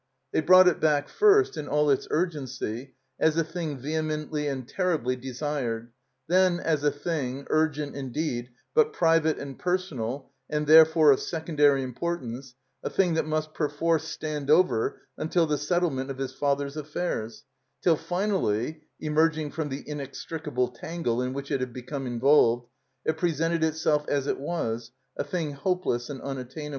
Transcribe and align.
They 0.31 0.41
brought 0.41 0.67
it 0.67 0.79
back, 0.79 1.09
first, 1.09 1.57
in 1.57 1.67
all 1.67 1.91
its 1.91 2.07
urgency, 2.09 2.95
as 3.19 3.37
a 3.37 3.43
thing 3.43 3.77
vehemently 3.77 4.47
and 4.47 4.67
terribly 4.67 5.15
desired, 5.15 5.91
then 6.25 6.59
as 6.59 6.83
a 6.83 6.89
thing, 6.89 7.45
urgent 7.51 7.95
indeed, 7.95 8.49
but 8.73 8.93
private 8.93 9.37
and 9.37 9.59
personal 9.59 10.31
and, 10.49 10.65
therefore, 10.65 11.11
of 11.11 11.19
secondary 11.19 11.85
impor 11.85 12.19
tance, 12.19 12.55
a 12.81 12.89
thing 12.89 13.13
that 13.13 13.27
must 13.27 13.53
perforce 13.53 14.05
stand 14.05 14.49
over 14.49 14.99
until 15.19 15.45
the 15.45 15.59
settlement 15.59 16.09
of 16.09 16.17
his 16.17 16.33
father's 16.33 16.75
affairs, 16.77 17.43
till 17.83 17.95
finally 17.95 18.81
(emerging 18.99 19.51
from 19.51 19.69
the 19.69 19.87
inextricable 19.87 20.69
tangle 20.69 21.21
in 21.21 21.31
which 21.31 21.51
it 21.51 21.59
had 21.59 21.73
become 21.73 22.07
involved) 22.07 22.65
it 23.05 23.17
presented 23.17 23.63
itself 23.63 24.05
as 24.07 24.25
it 24.25 24.39
was, 24.39 24.89
a 25.15 25.23
thing 25.23 25.51
hopeless 25.51 26.09
and 26.09 26.23
unattainable. 26.23 26.69